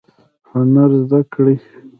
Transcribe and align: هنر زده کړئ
هنر 0.51 0.89
زده 1.01 1.19
کړئ 1.33 1.55